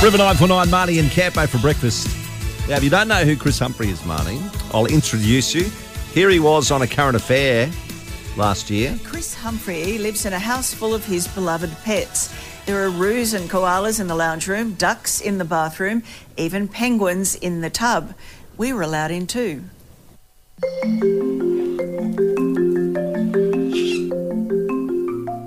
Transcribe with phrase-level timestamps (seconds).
[0.00, 2.06] River 949, Marnie and Campo for breakfast.
[2.68, 4.40] Now, if you don't know who Chris Humfrey is, Marnie,
[4.72, 5.64] I'll introduce you.
[6.14, 7.68] Here he was on a current affair
[8.36, 8.96] last year.
[9.02, 12.32] Chris Humfrey lives in a house full of his beloved pets.
[12.64, 16.04] There are roos and koalas in the lounge room, ducks in the bathroom,
[16.36, 18.14] even penguins in the tub.
[18.56, 19.64] We were allowed in too.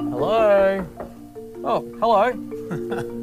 [0.10, 0.86] Hello.
[1.64, 3.18] Oh, hello.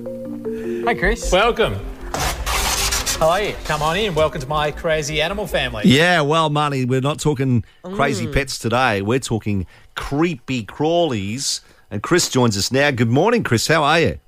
[0.89, 1.31] hey, Chris.
[1.31, 1.75] Welcome.
[2.13, 3.55] How are you?
[3.65, 4.15] Come on in.
[4.15, 5.83] Welcome to my crazy animal family.
[5.85, 7.95] Yeah, well, Marnie, we're not talking mm.
[7.95, 9.03] crazy pets today.
[9.03, 11.61] We're talking creepy crawlies.
[11.91, 12.91] And Chris joins us now.
[12.91, 13.67] Good morning, Chris.
[13.67, 14.19] How are you?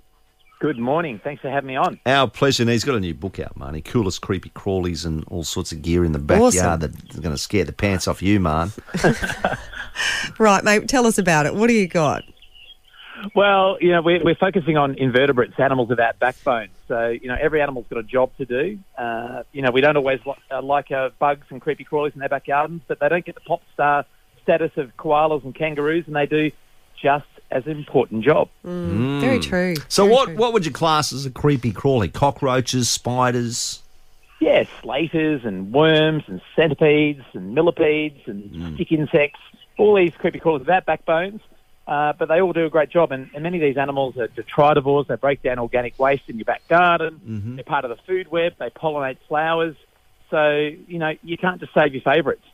[0.61, 1.19] Good morning.
[1.25, 1.99] Thanks for having me on.
[2.05, 2.67] Our pleasure.
[2.67, 3.83] Now, he's got a new book out, Marnie.
[3.83, 7.65] Coolest creepy crawlies and all sorts of gear in the backyard that's going to scare
[7.65, 8.73] the pants off you, man.
[10.39, 11.55] Right, mate, tell us about it.
[11.55, 12.25] What do you got?
[13.35, 16.69] Well, you know, we're, we're focusing on invertebrates, animals without backbone.
[16.89, 18.79] So, you know, every animal's got a job to do.
[18.97, 22.21] Uh, you know, we don't always li- uh, like uh, bugs and creepy crawlies in
[22.21, 24.05] their back gardens, but they don't get the pop star
[24.43, 26.51] status of koalas and kangaroos, and they do
[27.01, 28.49] just as important job.
[28.63, 29.75] Very true.
[29.89, 30.37] So, Very what, true.
[30.37, 32.09] what would you class as a creepy crawly?
[32.09, 33.83] Cockroaches, spiders?
[34.41, 39.41] Yeah, slaters and worms and centipedes and millipedes and stick insects,
[39.77, 41.43] all these creepy crawlers without backbones.
[41.91, 44.29] Uh, but they all do a great job, and, and many of these animals are
[44.29, 45.09] detritivores.
[45.09, 47.21] They break down organic waste in your back garden.
[47.57, 48.55] They're part of the food web.
[48.61, 49.75] They pollinate flowers.
[50.31, 52.45] So you know you can't just save your favourites.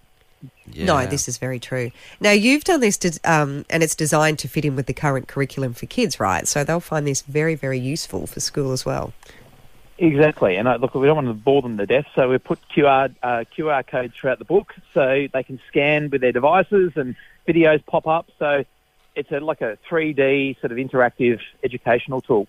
[0.74, 1.90] No, this is very true.
[2.20, 5.28] Now, you've done this, to, um, and it's designed to fit in with the current
[5.28, 6.46] curriculum for kids, right?
[6.46, 9.12] So they'll find this very, very useful for school as well.
[9.98, 12.58] Exactly, and uh, look, we don't want to bore them to death, so we put
[12.74, 17.16] QR uh, QR codes throughout the book, so they can scan with their devices and
[17.48, 18.28] videos pop up.
[18.38, 18.64] So
[19.16, 22.46] it's a, like a 3D sort of interactive educational tool.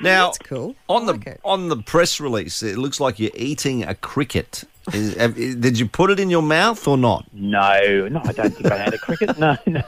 [0.00, 0.76] Now, That's cool.
[0.88, 4.64] On the like on the press release, it looks like you're eating a cricket.
[4.92, 7.26] Is, have, did you put it in your mouth or not?
[7.32, 9.36] No, no, I don't think I had a cricket.
[9.38, 9.82] No, no,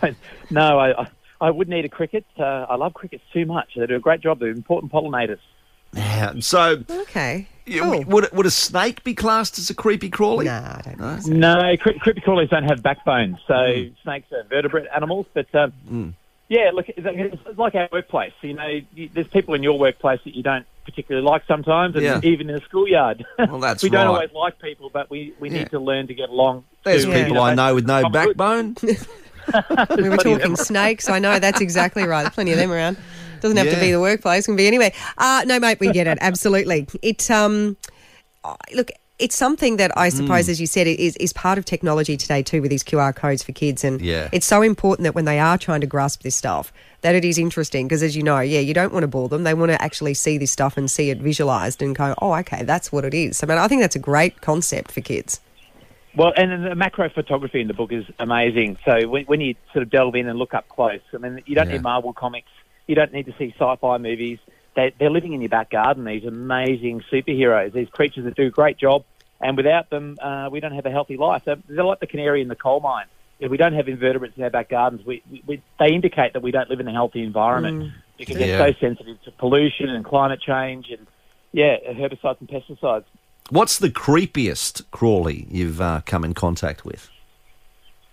[0.50, 1.10] no, I, I,
[1.40, 2.24] I wouldn't eat a cricket.
[2.36, 3.70] Uh, I love crickets too much.
[3.76, 4.40] They do a great job.
[4.40, 5.38] They're important pollinators.
[5.94, 6.34] Yeah.
[6.40, 7.48] So, Okay.
[7.70, 8.04] You- Cool.
[8.06, 10.46] would would a snake be classed as a creepy crawly?
[10.46, 11.30] Nah, I don't think so.
[11.32, 15.26] No, cre- creepy crawlies don't have backbones, so snakes are vertebrate animals.
[15.32, 16.14] But um,
[16.48, 17.06] yeah, look, it's
[17.46, 18.32] it's like our workplace.
[18.42, 22.02] You know, you, there's people in your workplace that you don't particularly like sometimes, and
[22.04, 22.20] Yeah.
[22.24, 23.24] even in the schoolyard.
[23.38, 24.14] Well, that's we don't right.
[24.14, 25.58] always like people, but we, we Yeah.
[25.58, 26.64] need to learn to get along.
[26.84, 28.76] There's to, people you I know with no backbone.
[29.96, 31.08] We were talking snakes.
[31.08, 32.22] I know that's exactly right.
[32.22, 32.98] There's plenty of them around.
[33.40, 34.46] Doesn't have to be the workplace.
[34.46, 34.92] Can be anywhere.
[35.18, 36.18] Uh, no, mate, we get it.
[36.22, 36.86] Absolutely.
[37.02, 37.76] It um,
[38.74, 38.90] look.
[39.18, 40.52] It's something that I suppose, Hmm.
[40.52, 43.42] as you said, it is, is part of technology today too, with these QR codes
[43.42, 44.30] for kids, and Yeah.
[44.32, 47.36] it's so important that when they are trying to grasp this stuff, that it is
[47.36, 49.82] interesting because, as you know, yeah, you don't want to bore them; they want to
[49.82, 53.12] actually see this stuff and see it visualized and go, "Oh, okay, that's what it
[53.12, 55.38] is." I mean, I think that's a great concept for kids.
[56.16, 58.78] Well, and the macro photography in the book is amazing.
[58.86, 61.54] So when, when you sort of delve in and look up close, I mean, you
[61.54, 61.74] don't Yeah.
[61.74, 62.50] need Marvel comics,
[62.90, 64.40] you don't need to see sci-fi movies.
[64.74, 66.04] They, they're living in your back garden.
[66.04, 69.04] These amazing superheroes, these creatures that do a great job,
[69.40, 71.42] and without them, uh, we don't have a healthy life.
[71.44, 73.06] They're, they're like the canary in the coal mine.
[73.38, 76.42] If we don't have invertebrates in our back gardens, we, we, we, they indicate that
[76.42, 78.58] we don't live in a healthy environment because Yeah.
[78.58, 81.06] they're so sensitive to pollution and climate change and
[81.52, 83.04] yeah, herbicides and pesticides.
[83.50, 87.08] What's the creepiest crawly you've uh, come in contact with?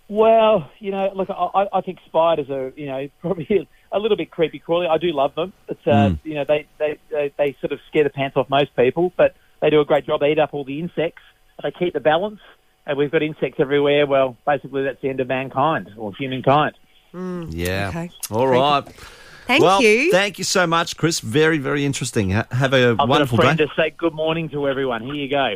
[0.08, 4.30] Well, you know, look, I, I think spiders are, you know, probably a little bit
[4.30, 4.86] creepy crawly.
[4.86, 5.52] I do love them.
[5.66, 8.74] But, uh, you know, they, they, they, they sort of scare the pants off most
[8.76, 10.20] people, but they do a great job.
[10.20, 11.22] They eat up all the insects.
[11.62, 12.40] They keep the balance.
[12.86, 14.06] And we've got insects everywhere.
[14.06, 16.74] Well, basically, that's the end of mankind or humankind.
[17.12, 17.88] Yeah.
[17.88, 18.10] Okay.
[18.30, 18.84] All right.
[19.46, 20.10] Thank well, you.
[20.12, 21.20] Thank you so much, Chris.
[21.20, 22.30] Very, very interesting.
[22.30, 23.64] Have a I've wonderful got a friend day.
[23.66, 25.02] to say good morning to everyone.
[25.02, 25.54] Here you go.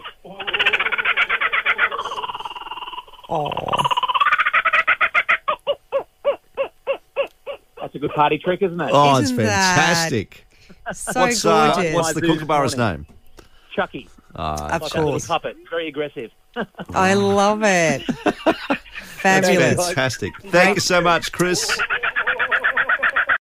[7.92, 8.90] That's a good party trick, isn't it?
[8.90, 10.46] Oh, it's Isn't that fantastic.
[10.94, 11.94] so what's uh, gorgeous.
[11.94, 13.06] what's the Wazoo kookaburra's this name?
[13.76, 14.08] Chucky.
[14.34, 15.26] Ah, Of Like a little course.
[15.26, 15.56] puppet.
[15.68, 16.30] Very aggressive.
[16.94, 18.02] I love it.
[18.24, 19.86] that's Fabulous.
[19.88, 20.32] fantastic.
[20.44, 21.78] Thank you so much, Chris.